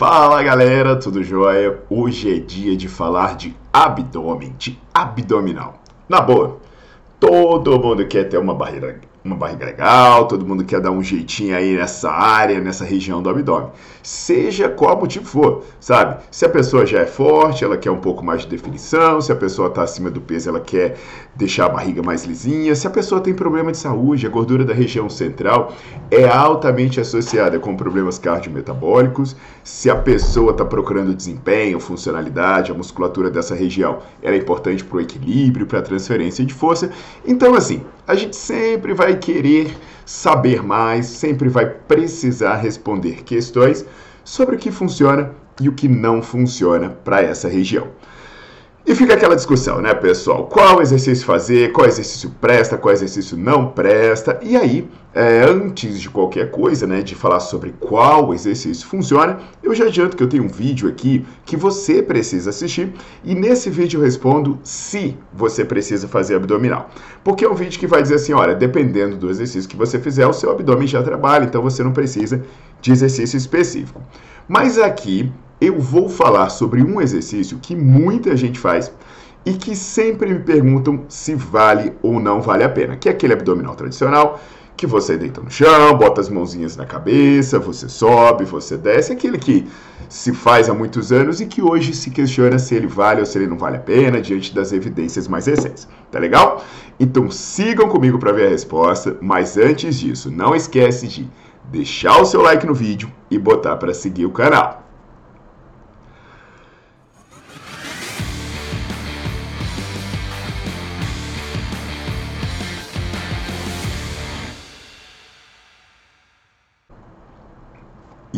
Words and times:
Fala 0.00 0.42
galera, 0.42 0.96
tudo 0.96 1.22
jóia? 1.22 1.78
Hoje 1.90 2.34
é 2.34 2.38
dia 2.38 2.74
de 2.74 2.88
falar 2.88 3.36
de 3.36 3.54
abdômen, 3.70 4.54
de 4.58 4.80
abdominal. 4.94 5.74
Na 6.08 6.22
boa, 6.22 6.56
todo 7.20 7.78
mundo 7.78 8.08
quer 8.08 8.24
ter 8.24 8.38
uma 8.38 8.54
barriga, 8.54 8.98
uma 9.24 9.36
barriga 9.36 9.66
legal, 9.66 10.26
todo 10.26 10.46
mundo 10.46 10.64
quer 10.64 10.80
dar 10.80 10.90
um 10.90 11.02
jeitinho 11.02 11.54
aí 11.54 11.76
nessa 11.76 12.10
área, 12.10 12.58
nessa 12.60 12.84
região 12.84 13.22
do 13.22 13.28
abdômen. 13.28 13.68
Seja 14.02 14.68
qual 14.68 14.98
motivo 14.98 15.26
for, 15.26 15.64
sabe? 15.78 16.22
Se 16.30 16.46
a 16.46 16.48
pessoa 16.48 16.86
já 16.86 17.00
é 17.00 17.06
forte, 17.06 17.62
ela 17.62 17.76
quer 17.76 17.90
um 17.90 18.00
pouco 18.00 18.24
mais 18.24 18.42
de 18.42 18.48
definição, 18.48 19.20
se 19.20 19.30
a 19.30 19.36
pessoa 19.36 19.68
está 19.68 19.82
acima 19.82 20.10
do 20.10 20.22
peso, 20.22 20.48
ela 20.48 20.60
quer 20.60 20.96
deixar 21.36 21.66
a 21.66 21.68
barriga 21.68 22.02
mais 22.02 22.24
lisinha, 22.24 22.74
se 22.74 22.86
a 22.86 22.90
pessoa 22.90 23.20
tem 23.20 23.34
problema 23.34 23.70
de 23.70 23.78
saúde, 23.78 24.26
a 24.26 24.30
gordura 24.30 24.64
da 24.64 24.72
região 24.72 25.08
central 25.10 25.72
é 26.10 26.26
altamente 26.26 26.98
associada 26.98 27.58
com 27.58 27.76
problemas 27.76 28.18
cardiometabólicos, 28.18 29.36
se 29.62 29.90
a 29.90 29.96
pessoa 29.96 30.52
está 30.52 30.64
procurando 30.64 31.14
desempenho, 31.14 31.78
funcionalidade, 31.78 32.72
a 32.72 32.74
musculatura 32.74 33.30
dessa 33.30 33.54
região, 33.54 33.98
ela 34.22 34.34
é 34.34 34.38
importante 34.38 34.82
para 34.82 34.96
o 34.96 35.00
equilíbrio, 35.00 35.66
para 35.66 35.80
a 35.80 35.82
transferência 35.82 36.44
de 36.44 36.54
força. 36.54 36.90
Então, 37.26 37.54
assim, 37.54 37.82
a 38.06 38.14
gente 38.14 38.34
sempre 38.34 38.92
vai 38.94 39.09
querer 39.16 39.76
saber 40.04 40.62
mais, 40.62 41.06
sempre 41.06 41.48
vai 41.48 41.66
precisar 41.66 42.56
responder 42.56 43.22
questões 43.22 43.84
sobre 44.24 44.56
o 44.56 44.58
que 44.58 44.70
funciona 44.70 45.32
e 45.60 45.68
o 45.68 45.72
que 45.72 45.88
não 45.88 46.22
funciona 46.22 46.90
para 46.90 47.22
essa 47.22 47.48
região. 47.48 47.88
E 48.90 48.94
fica 48.96 49.14
aquela 49.14 49.36
discussão, 49.36 49.80
né, 49.80 49.94
pessoal? 49.94 50.48
Qual 50.48 50.82
exercício 50.82 51.24
fazer, 51.24 51.70
qual 51.70 51.86
exercício 51.86 52.28
presta, 52.40 52.76
qual 52.76 52.92
exercício 52.92 53.36
não 53.36 53.68
presta. 53.68 54.40
E 54.42 54.56
aí, 54.56 54.90
é, 55.14 55.44
antes 55.44 56.00
de 56.00 56.10
qualquer 56.10 56.50
coisa, 56.50 56.88
né, 56.88 57.00
de 57.00 57.14
falar 57.14 57.38
sobre 57.38 57.72
qual 57.78 58.34
exercício 58.34 58.84
funciona, 58.88 59.38
eu 59.62 59.72
já 59.76 59.84
adianto 59.84 60.16
que 60.16 60.22
eu 60.24 60.28
tenho 60.28 60.42
um 60.42 60.48
vídeo 60.48 60.88
aqui 60.88 61.24
que 61.44 61.56
você 61.56 62.02
precisa 62.02 62.50
assistir. 62.50 62.92
E 63.22 63.32
nesse 63.32 63.70
vídeo 63.70 64.00
eu 64.00 64.04
respondo 64.04 64.58
se 64.64 65.16
você 65.32 65.64
precisa 65.64 66.08
fazer 66.08 66.34
abdominal. 66.34 66.90
Porque 67.22 67.44
é 67.44 67.48
um 67.48 67.54
vídeo 67.54 67.78
que 67.78 67.86
vai 67.86 68.02
dizer 68.02 68.16
assim: 68.16 68.32
olha, 68.32 68.56
dependendo 68.56 69.16
do 69.16 69.30
exercício 69.30 69.70
que 69.70 69.76
você 69.76 70.00
fizer, 70.00 70.26
o 70.26 70.32
seu 70.32 70.50
abdômen 70.50 70.88
já 70.88 71.00
trabalha, 71.00 71.44
então 71.44 71.62
você 71.62 71.84
não 71.84 71.92
precisa 71.92 72.42
de 72.80 72.90
exercício 72.90 73.36
específico. 73.36 74.02
Mas 74.48 74.78
aqui 74.78 75.32
eu 75.60 75.78
vou 75.78 76.08
falar 76.08 76.48
sobre 76.48 76.82
um 76.82 77.00
exercício 77.00 77.58
que 77.60 77.76
muita 77.76 78.36
gente 78.36 78.58
faz 78.58 78.92
e 79.44 79.52
que 79.52 79.74
sempre 79.74 80.32
me 80.32 80.40
perguntam 80.40 81.04
se 81.08 81.34
vale 81.34 81.92
ou 82.02 82.20
não 82.20 82.40
vale 82.40 82.64
a 82.64 82.68
pena, 82.68 82.96
que 82.96 83.08
é 83.08 83.12
aquele 83.12 83.32
abdominal 83.32 83.74
tradicional 83.74 84.40
que 84.80 84.86
você 84.86 85.14
deita 85.14 85.42
no 85.42 85.50
chão, 85.50 85.94
bota 85.98 86.22
as 86.22 86.30
mãozinhas 86.30 86.74
na 86.74 86.86
cabeça, 86.86 87.58
você 87.58 87.86
sobe, 87.86 88.46
você 88.46 88.78
desce, 88.78 89.12
aquele 89.12 89.36
que 89.36 89.68
se 90.08 90.32
faz 90.32 90.70
há 90.70 90.74
muitos 90.74 91.12
anos 91.12 91.38
e 91.38 91.44
que 91.44 91.60
hoje 91.60 91.92
se 91.92 92.10
questiona 92.10 92.58
se 92.58 92.74
ele 92.74 92.86
vale 92.86 93.20
ou 93.20 93.26
se 93.26 93.36
ele 93.36 93.46
não 93.46 93.58
vale 93.58 93.76
a 93.76 93.80
pena 93.80 94.22
diante 94.22 94.54
das 94.54 94.72
evidências 94.72 95.28
mais 95.28 95.44
recentes. 95.44 95.86
Tá 96.10 96.18
legal? 96.18 96.64
Então 96.98 97.30
sigam 97.30 97.90
comigo 97.90 98.18
para 98.18 98.32
ver 98.32 98.46
a 98.46 98.50
resposta, 98.50 99.18
mas 99.20 99.58
antes 99.58 100.00
disso, 100.00 100.30
não 100.30 100.54
esquece 100.54 101.06
de 101.06 101.28
deixar 101.70 102.18
o 102.18 102.24
seu 102.24 102.40
like 102.40 102.66
no 102.66 102.72
vídeo 102.72 103.12
e 103.30 103.38
botar 103.38 103.76
para 103.76 103.92
seguir 103.92 104.24
o 104.24 104.30
canal. 104.30 104.79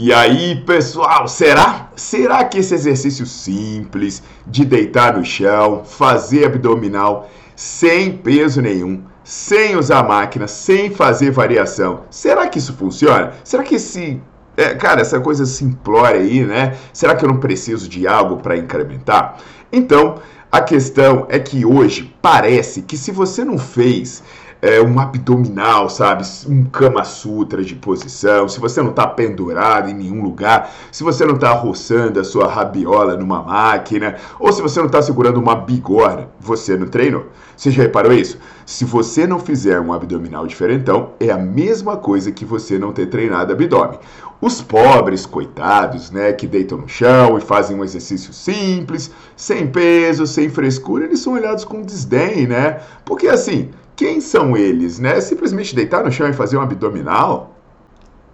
E 0.04 0.12
aí, 0.12 0.56
pessoal, 0.56 1.28
será? 1.28 1.92
Será 1.94 2.42
que 2.44 2.58
esse 2.58 2.74
exercício 2.74 3.24
simples 3.24 4.20
de 4.44 4.64
deitar 4.64 5.16
no 5.16 5.24
chão, 5.24 5.84
fazer 5.84 6.46
abdominal 6.46 7.30
sem 7.54 8.10
peso 8.16 8.60
nenhum, 8.60 9.04
sem 9.22 9.76
usar 9.76 10.02
máquina, 10.02 10.48
sem 10.48 10.90
fazer 10.90 11.30
variação, 11.30 12.00
será 12.10 12.48
que 12.48 12.58
isso 12.58 12.72
funciona? 12.72 13.34
Será 13.44 13.62
que 13.62 13.76
esse 13.76 14.20
é, 14.56 14.74
cara, 14.74 15.00
essa 15.00 15.20
coisa 15.20 15.46
simplória 15.46 16.20
aí, 16.20 16.44
né? 16.44 16.76
Será 16.92 17.14
que 17.14 17.24
eu 17.24 17.28
não 17.28 17.38
preciso 17.38 17.88
de 17.88 18.04
algo 18.04 18.38
para 18.38 18.56
incrementar? 18.56 19.36
Então, 19.70 20.16
a 20.50 20.60
questão 20.60 21.26
é 21.28 21.38
que 21.38 21.64
hoje 21.64 22.12
parece 22.20 22.82
que 22.82 22.96
se 22.96 23.12
você 23.12 23.44
não 23.44 23.56
fez 23.56 24.20
é, 24.62 24.81
um 24.81 25.00
abdominal, 25.00 25.91
sabe? 25.91 26.23
Um 26.49 26.65
Kama 26.65 27.03
Sutra 27.03 27.65
de 27.65 27.75
posição, 27.75 28.49
se 28.49 28.61
você 28.61 28.81
não 28.81 28.91
está 28.91 29.09
pendurado 29.09 29.91
em 29.91 29.95
nenhum 29.95 30.23
lugar, 30.23 30.73
se 30.93 31.03
você 31.03 31.27
não 31.27 31.34
está 31.34 31.50
roçando 31.50 32.21
a 32.21 32.25
sua 32.25 32.47
rabiola 32.47 33.17
numa 33.17 33.43
máquina, 33.43 34.15
ou 34.39 34.53
se 34.53 34.62
você 34.62 34.78
não 34.78 34.87
está 34.87 35.03
segurando 35.03 35.39
uma 35.39 35.56
bigorna, 35.56 36.28
você 36.39 36.77
não 36.77 36.87
treinou. 36.87 37.27
Você 37.56 37.73
já 37.73 37.83
reparou 37.83 38.12
isso? 38.12 38.39
Se 38.65 38.84
você 38.84 39.27
não 39.27 39.41
fizer 39.41 39.81
um 39.81 39.93
abdominal 39.93 40.47
diferentão, 40.47 41.11
é 41.19 41.31
a 41.31 41.37
mesma 41.37 41.97
coisa 41.97 42.31
que 42.31 42.44
você 42.44 42.79
não 42.79 42.93
ter 42.93 43.06
treinado 43.06 43.53
abdômen. 43.53 43.99
Os 44.41 44.61
pobres, 44.61 45.27
coitados, 45.27 46.11
né, 46.11 46.33
que 46.33 46.49
deitam 46.49 46.79
no 46.79 46.89
chão 46.89 47.39
e 47.39 47.41
fazem 47.41 47.77
um 47.77 47.84
exercício 47.84 48.33
simples, 48.33 49.12
sem 49.37 49.67
peso, 49.67 50.27
sem 50.27 50.49
frescura, 50.49 51.05
eles 51.05 51.21
são 51.21 51.34
olhados 51.34 51.65
com 51.65 51.83
desdém, 51.83 52.47
né? 52.47 52.81
Porque 53.05 53.29
assim, 53.29 53.71
quem 53.97 54.20
são 54.20 54.56
eles, 54.56 54.98
né? 54.98 55.20
Simplesmente 55.20 55.75
deitar 55.75 56.04
no 56.04 56.10
chão 56.10 56.28
e 56.28 56.32
fazer 56.32 56.56
um 56.56 56.62
abdominal? 56.62 57.56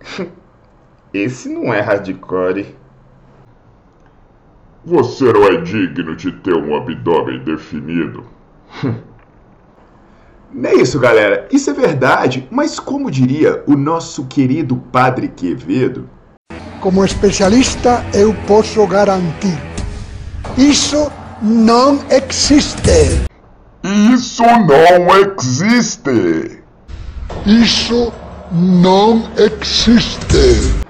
Esse 1.12 1.48
não 1.48 1.72
é 1.72 1.80
hardcore. 1.80 2.74
Você 4.84 5.32
não 5.32 5.44
é 5.44 5.60
digno 5.60 6.14
de 6.16 6.32
ter 6.32 6.54
um 6.54 6.76
abdômen 6.76 7.42
definido. 7.44 8.24
É 10.64 10.74
isso, 10.74 10.98
galera. 10.98 11.46
Isso 11.52 11.68
é 11.68 11.74
verdade, 11.74 12.48
mas 12.50 12.80
como 12.80 13.10
diria 13.10 13.62
o 13.66 13.76
nosso 13.76 14.24
querido 14.24 14.76
Padre 14.90 15.28
Quevedo? 15.28 16.08
Como 16.80 17.04
especialista, 17.04 18.02
eu 18.14 18.34
posso 18.46 18.86
garantir: 18.86 19.58
isso 20.56 21.12
não 21.42 22.00
existe. 22.10 23.28
Isso 23.82 24.42
não 24.42 25.08
existe! 25.16 26.62
Isso 27.46 28.12
não 28.50 29.22
existe! 29.36 30.88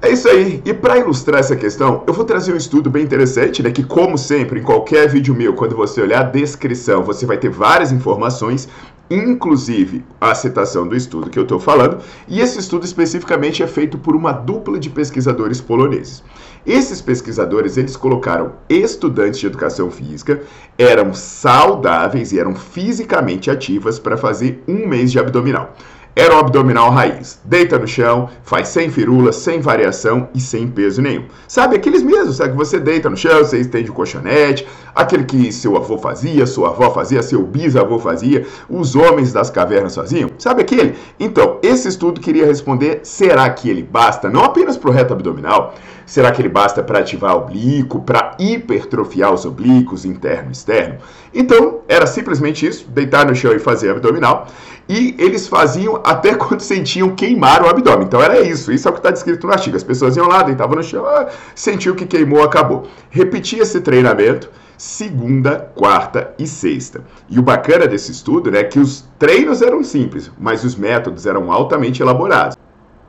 É 0.00 0.10
isso 0.10 0.28
aí. 0.28 0.62
E 0.64 0.72
para 0.72 0.96
ilustrar 0.96 1.40
essa 1.40 1.56
questão, 1.56 2.04
eu 2.06 2.14
vou 2.14 2.24
trazer 2.24 2.52
um 2.52 2.56
estudo 2.56 2.88
bem 2.88 3.02
interessante, 3.02 3.62
né? 3.62 3.70
Que 3.70 3.82
como 3.82 4.16
sempre, 4.16 4.60
em 4.60 4.62
qualquer 4.62 5.08
vídeo 5.08 5.34
meu, 5.34 5.54
quando 5.54 5.76
você 5.76 6.00
olhar 6.00 6.20
a 6.20 6.24
descrição, 6.24 7.02
você 7.02 7.26
vai 7.26 7.36
ter 7.36 7.50
várias 7.50 7.90
informações, 7.90 8.68
inclusive 9.10 10.04
a 10.20 10.34
citação 10.34 10.86
do 10.86 10.96
estudo 10.96 11.30
que 11.30 11.38
eu 11.38 11.44
estou 11.44 11.58
falando. 11.58 11.98
E 12.26 12.40
esse 12.40 12.58
estudo 12.58 12.84
especificamente 12.84 13.62
é 13.62 13.66
feito 13.66 13.98
por 13.98 14.14
uma 14.14 14.32
dupla 14.32 14.78
de 14.78 14.90
pesquisadores 14.90 15.60
poloneses. 15.60 16.22
Esses 16.66 17.00
pesquisadores, 17.00 17.76
eles 17.76 17.96
colocaram 17.96 18.52
estudantes 18.68 19.40
de 19.40 19.46
educação 19.46 19.90
física, 19.90 20.42
eram 20.76 21.14
saudáveis 21.14 22.32
e 22.32 22.38
eram 22.38 22.54
fisicamente 22.54 23.50
ativas 23.50 23.98
para 23.98 24.16
fazer 24.16 24.62
um 24.68 24.86
mês 24.86 25.10
de 25.10 25.18
abdominal. 25.18 25.74
Era 26.14 26.34
o 26.34 26.38
abdominal 26.38 26.90
raiz. 26.90 27.38
Deita 27.44 27.78
no 27.78 27.86
chão, 27.86 28.28
faz 28.42 28.68
sem 28.68 28.90
firula, 28.90 29.32
sem 29.32 29.60
variação 29.60 30.28
e 30.34 30.40
sem 30.40 30.66
peso 30.66 31.00
nenhum. 31.00 31.24
Sabe 31.46 31.76
aqueles 31.76 32.02
mesmos, 32.02 32.36
sabe 32.36 32.50
que 32.50 32.56
você 32.56 32.80
deita 32.80 33.08
no 33.08 33.16
chão, 33.16 33.38
você 33.38 33.58
estende 33.58 33.90
o 33.90 33.94
colchonete, 33.94 34.66
aquele 34.94 35.24
que 35.24 35.52
seu 35.52 35.76
avô 35.76 35.96
fazia, 35.96 36.46
sua 36.46 36.70
avó 36.70 36.90
fazia, 36.90 37.22
seu 37.22 37.42
bisavô 37.42 37.98
fazia, 37.98 38.46
os 38.68 38.96
homens 38.96 39.32
das 39.32 39.48
cavernas 39.50 39.94
faziam? 39.94 40.30
Sabe 40.38 40.62
aquele? 40.62 40.96
Então, 41.20 41.58
esse 41.62 41.88
estudo 41.88 42.20
queria 42.20 42.46
responder, 42.46 43.00
será 43.04 43.48
que 43.50 43.70
ele 43.70 43.82
basta 43.82 44.28
não 44.28 44.42
apenas 44.42 44.76
para 44.76 44.90
o 44.90 44.92
reto 44.92 45.12
abdominal, 45.12 45.74
Será 46.08 46.32
que 46.32 46.40
ele 46.40 46.48
basta 46.48 46.82
para 46.82 47.00
ativar 47.00 47.36
o 47.36 47.40
oblíquo, 47.40 48.00
para 48.00 48.34
hipertrofiar 48.38 49.30
os 49.30 49.44
oblíquos 49.44 50.06
interno 50.06 50.48
e 50.48 50.52
externo? 50.52 50.96
Então, 51.34 51.80
era 51.86 52.06
simplesmente 52.06 52.66
isso, 52.66 52.88
deitar 52.88 53.26
no 53.26 53.34
chão 53.34 53.52
e 53.52 53.58
fazer 53.58 53.90
abdominal. 53.90 54.46
E 54.88 55.14
eles 55.18 55.46
faziam 55.46 56.00
até 56.02 56.32
quando 56.34 56.62
sentiam 56.62 57.14
queimar 57.14 57.62
o 57.62 57.68
abdômen. 57.68 58.06
Então 58.06 58.22
era 58.22 58.40
isso, 58.40 58.72
isso 58.72 58.88
é 58.88 58.90
o 58.90 58.94
que 58.94 59.00
está 59.00 59.10
descrito 59.10 59.46
no 59.46 59.52
artigo. 59.52 59.76
As 59.76 59.84
pessoas 59.84 60.16
iam 60.16 60.26
lá, 60.26 60.42
deitavam 60.42 60.76
no 60.76 60.82
chão, 60.82 61.04
ah, 61.04 61.28
sentiu 61.54 61.94
que 61.94 62.06
queimou, 62.06 62.42
acabou. 62.42 62.88
Repetia 63.10 63.62
esse 63.62 63.78
treinamento 63.82 64.48
segunda, 64.78 65.70
quarta 65.74 66.32
e 66.38 66.46
sexta. 66.46 67.02
E 67.28 67.38
o 67.38 67.42
bacana 67.42 67.86
desse 67.86 68.12
estudo 68.12 68.50
né, 68.50 68.60
é 68.60 68.64
que 68.64 68.78
os 68.78 69.04
treinos 69.18 69.60
eram 69.60 69.84
simples, 69.84 70.30
mas 70.38 70.64
os 70.64 70.74
métodos 70.74 71.26
eram 71.26 71.52
altamente 71.52 72.00
elaborados. 72.00 72.56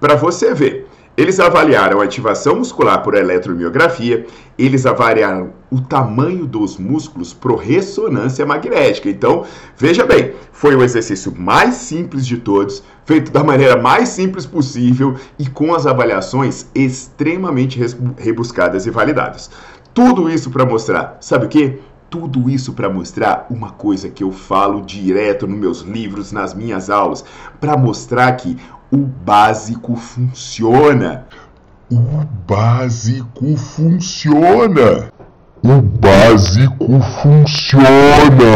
Para 0.02 0.16
você 0.16 0.54
ver, 0.54 0.88
eles 1.19 1.38
avaliaram 1.38 2.00
a 2.00 2.06
ativação 2.06 2.56
muscular 2.56 3.04
por 3.04 3.13
eletromiografia, 3.13 4.25
eles 4.57 4.86
avaliaram 4.86 5.51
o 5.69 5.81
tamanho 5.81 6.45
dos 6.45 6.77
músculos 6.77 7.33
por 7.33 7.57
ressonância 7.57 8.45
magnética. 8.45 9.10
Então, 9.10 9.44
veja 9.75 10.06
bem, 10.06 10.31
foi 10.54 10.77
o 10.77 10.81
exercício 10.81 11.36
mais 11.38 11.75
simples 11.75 12.25
de 12.25 12.38
todos, 12.38 12.81
feito 13.04 13.33
da 13.33 13.44
maneira 13.44 13.75
mais 13.75 14.07
simples 14.07 14.45
possível 14.45 15.13
e 15.38 15.45
com 15.45 15.75
as 15.75 15.86
avaliações 15.86 16.68
extremamente 16.74 17.77
rebuscadas 18.18 18.86
e 18.86 18.89
validadas. 18.89 19.51
Tudo 19.94 20.30
isso 20.30 20.50
para 20.50 20.66
mostrar, 20.66 21.18
sabe 21.19 21.48
o 21.48 21.50
que? 21.50 21.80
Tudo 22.10 22.50
isso 22.50 22.71
para 22.71 22.89
mostrar 22.89 23.45
uma 23.50 23.71
coisa 23.71 24.10
que 24.10 24.24
eu 24.24 24.31
falo 24.31 24.81
direto 24.81 25.45
nos 25.45 25.60
meus 25.60 25.81
livros, 25.81 26.31
nas 26.31 26.54
minhas 26.54 26.89
aulas, 26.89 27.25
para 27.60 27.75
mostrar 27.75 28.31
que 28.38 28.57
o 28.91 28.97
básico 28.97 29.95
funciona. 29.95 31.27
O 31.91 32.00
básico 32.47 33.56
funciona. 33.56 35.12
O 35.63 35.81
básico 35.81 36.88
funciona. 37.21 38.50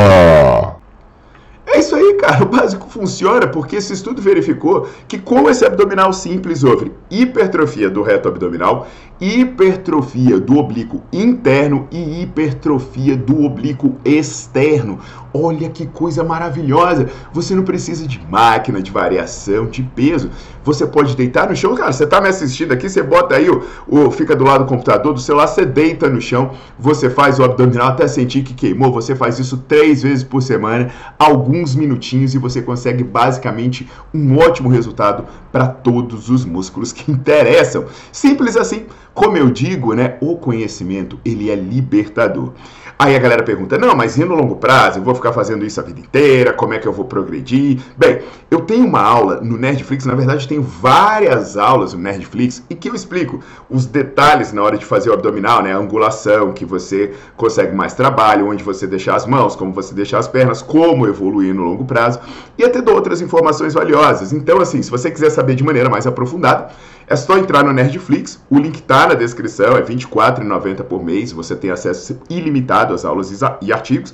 É 1.67 1.79
isso 1.79 1.95
aí, 1.95 2.15
cara. 2.15 2.43
O 2.43 2.47
básico 2.47 2.87
funciona 2.89 3.47
porque 3.47 3.75
esse 3.75 3.93
estudo 3.93 4.21
verificou 4.21 4.87
que 5.07 5.19
com 5.19 5.49
esse 5.49 5.65
abdominal 5.65 6.11
simples 6.13 6.63
houve 6.63 6.91
hipertrofia 7.09 7.89
do 7.89 8.01
reto 8.01 8.27
abdominal, 8.27 8.87
hipertrofia 9.23 10.37
do 10.37 10.57
oblíquo 10.57 11.01
interno 11.13 11.87
e 11.89 12.21
hipertrofia 12.21 13.15
do 13.15 13.45
oblíquo 13.45 13.95
externo. 14.03 14.99
Olha 15.33 15.69
que 15.69 15.87
coisa 15.87 16.23
maravilhosa! 16.23 17.09
Você 17.31 17.55
não 17.55 17.63
precisa 17.63 18.05
de 18.05 18.21
máquina, 18.29 18.81
de 18.81 18.91
variação, 18.91 19.65
de 19.65 19.81
peso. 19.81 20.29
Você 20.63 20.85
pode 20.85 21.15
deitar 21.15 21.49
no 21.49 21.55
chão. 21.55 21.73
Cara, 21.73 21.91
você 21.91 22.03
está 22.03 22.21
me 22.21 22.27
assistindo 22.27 22.71
aqui, 22.71 22.87
você 22.87 23.01
bota 23.01 23.35
aí, 23.35 23.49
o, 23.49 23.63
o, 23.87 24.11
fica 24.11 24.35
do 24.35 24.43
lado 24.43 24.65
do 24.65 24.69
computador, 24.69 25.13
do 25.13 25.19
celular, 25.19 25.47
você 25.47 25.65
deita 25.65 26.07
no 26.07 26.21
chão, 26.21 26.51
você 26.77 27.09
faz 27.09 27.39
o 27.39 27.43
abdominal 27.43 27.87
até 27.87 28.07
sentir 28.07 28.43
que 28.43 28.53
queimou. 28.53 28.91
Você 28.91 29.15
faz 29.15 29.39
isso 29.39 29.57
três 29.67 30.03
vezes 30.03 30.23
por 30.23 30.41
semana, 30.41 30.91
alguns 31.17 31.75
minutinhos, 31.75 32.35
e 32.35 32.37
você 32.37 32.61
consegue 32.61 33.03
basicamente 33.03 33.89
um 34.13 34.37
ótimo 34.37 34.69
resultado 34.69 35.25
para 35.51 35.67
todos 35.67 36.29
os 36.29 36.45
músculos 36.45 36.91
que 36.91 37.09
interessam. 37.11 37.85
Simples 38.11 38.55
assim. 38.55 38.85
Como 39.13 39.37
eu 39.37 39.49
digo, 39.51 39.93
né, 39.93 40.17
o 40.19 40.37
conhecimento 40.37 41.19
ele 41.23 41.51
é 41.51 41.55
libertador. 41.55 42.53
Aí 42.97 43.15
a 43.15 43.19
galera 43.19 43.43
pergunta: 43.43 43.77
não, 43.77 43.95
mas 43.95 44.17
e 44.17 44.23
no 44.23 44.35
longo 44.35 44.55
prazo? 44.55 44.99
Eu 44.99 45.03
vou 45.03 45.13
ficar 45.13 45.33
fazendo 45.33 45.65
isso 45.65 45.79
a 45.79 45.83
vida 45.83 45.99
inteira? 45.99 46.53
Como 46.53 46.73
é 46.73 46.79
que 46.79 46.87
eu 46.87 46.93
vou 46.93 47.05
progredir? 47.05 47.79
Bem, 47.97 48.21
eu 48.49 48.61
tenho 48.61 48.85
uma 48.85 49.01
aula 49.01 49.41
no 49.41 49.57
Nerdflix, 49.57 50.05
na 50.05 50.15
verdade, 50.15 50.47
tenho 50.47 50.61
várias 50.61 51.57
aulas 51.57 51.93
no 51.93 51.99
Nerdflix 51.99 52.63
e 52.69 52.75
que 52.75 52.89
eu 52.89 52.95
explico 52.95 53.39
os 53.69 53.85
detalhes 53.85 54.53
na 54.53 54.63
hora 54.63 54.77
de 54.77 54.85
fazer 54.85 55.09
o 55.09 55.13
abdominal, 55.13 55.61
né? 55.61 55.73
A 55.73 55.77
angulação, 55.77 56.53
que 56.53 56.65
você 56.65 57.13
consegue 57.35 57.75
mais 57.75 57.93
trabalho, 57.93 58.47
onde 58.47 58.63
você 58.63 58.87
deixar 58.87 59.15
as 59.15 59.25
mãos, 59.25 59.55
como 59.55 59.73
você 59.73 59.93
deixar 59.93 60.19
as 60.19 60.27
pernas, 60.27 60.61
como 60.61 61.07
evoluir 61.07 61.53
no 61.53 61.63
longo 61.63 61.85
prazo 61.85 62.19
e 62.57 62.63
até 62.63 62.81
dou 62.81 62.95
outras 62.95 63.21
informações 63.21 63.73
valiosas. 63.73 64.31
Então, 64.31 64.61
assim, 64.61 64.81
se 64.81 64.89
você 64.89 65.09
quiser 65.09 65.29
saber 65.29 65.55
de 65.55 65.63
maneira 65.63 65.89
mais 65.89 66.05
aprofundada, 66.07 66.69
é 67.13 67.15
só 67.15 67.37
entrar 67.37 67.63
no 67.63 67.71
Nerdflix, 67.71 68.39
o 68.49 68.57
link 68.57 68.75
está 68.75 69.07
na 69.07 69.13
descrição, 69.13 69.77
é 69.77 69.81
R$ 69.81 69.95
24,90 69.95 70.83
por 70.83 71.03
mês, 71.03 71.31
você 71.31 71.55
tem 71.55 71.69
acesso 71.69 72.19
ilimitado 72.27 72.93
às 72.93 73.05
aulas 73.05 73.31
e 73.61 73.71
artigos. 73.71 74.13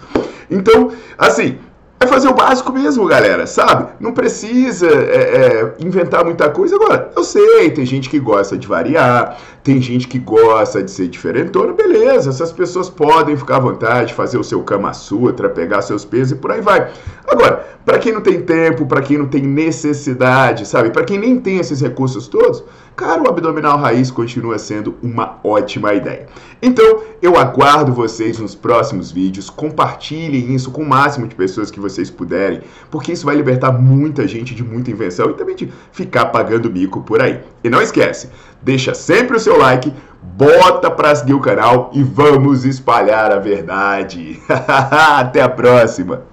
Então, 0.52 0.92
assim, 1.18 1.58
é 2.02 2.08
fazer 2.08 2.30
o 2.30 2.34
básico 2.34 2.72
mesmo, 2.72 3.06
galera, 3.06 3.46
sabe? 3.46 3.90
Não 4.00 4.14
precisa 4.14 4.88
é, 4.88 5.18
é, 5.18 5.74
inventar 5.80 6.24
muita 6.24 6.50
coisa. 6.50 6.76
Agora, 6.76 7.12
eu 7.16 7.24
sei, 7.26 7.70
tem 7.72 7.86
gente 7.86 8.10
que 8.10 8.20
gosta 8.20 8.58
de 8.58 8.66
variar, 8.68 9.38
tem 9.64 9.82
gente 9.82 10.08
que 10.08 10.18
gosta 10.18 10.82
de 10.82 10.90
ser 10.90 11.10
diferentona, 11.10 11.74
beleza, 11.74 12.30
essas 12.30 12.54
pessoas 12.54 12.90
podem 12.90 13.36
ficar 13.36 13.58
à 13.58 13.60
vontade, 13.60 14.14
fazer 14.14 14.38
o 14.38 14.44
seu 14.44 14.64
Kama 14.64 14.94
Sutra, 14.94 15.50
pegar 15.50 15.82
seus 15.82 16.06
pesos 16.06 16.32
e 16.32 16.36
por 16.36 16.52
aí 16.52 16.62
vai. 16.62 16.90
Agora, 17.28 17.68
para 17.86 18.00
quem 18.00 18.14
não 18.14 18.22
tem 18.22 18.42
tempo, 18.42 18.86
para 18.86 19.02
quem 19.02 19.18
não 19.18 19.28
tem 19.28 19.42
necessidade, 19.42 20.66
sabe? 20.66 20.92
Para 20.92 21.04
quem 21.04 21.18
nem 21.18 21.38
tem 21.38 21.58
esses 21.58 21.82
recursos 21.82 22.28
todos, 22.30 22.64
cara, 23.00 23.24
o 23.24 23.30
abdominal 23.30 23.78
raiz 23.78 24.12
continua 24.12 24.60
sendo 24.60 24.96
uma 25.02 25.40
ótima 25.42 25.94
ideia. 25.94 26.28
Então, 26.62 27.02
eu 27.22 27.38
aguardo 27.38 27.94
vocês 27.94 28.38
nos 28.38 28.54
próximos 28.54 29.10
vídeos, 29.10 29.50
compartilhem 29.50 30.54
isso 30.54 30.70
com 30.70 30.84
o 30.84 30.90
máximo 30.90 31.26
de 31.26 31.34
pessoas 31.34 31.72
que 31.72 31.80
vocês 31.80 32.10
puderem, 32.10 32.60
porque 32.92 33.14
isso 33.14 33.26
vai 33.26 33.38
libertar 33.38 33.72
muita 33.72 34.28
gente 34.28 34.54
de 34.54 34.66
muita 34.66 34.92
invenção 34.92 35.30
e 35.30 35.34
também 35.34 35.56
de 35.56 35.72
ficar 35.94 36.26
pagando 36.26 36.70
bico 36.70 37.02
por 37.02 37.22
aí. 37.22 37.40
E 37.64 37.70
não 37.70 37.82
esquece, 37.82 38.30
deixa 38.62 38.94
sempre 38.94 39.38
o 39.38 39.40
seu 39.40 39.58
like, 39.58 39.94
bota 40.22 40.92
para 40.92 41.16
seguir 41.16 41.36
o 41.36 41.40
canal 41.40 41.92
e 41.94 42.04
vamos 42.04 42.66
espalhar 42.66 43.32
a 43.32 43.40
verdade. 43.40 44.38
Até 45.00 45.42
a 45.42 45.48
próxima! 45.48 46.24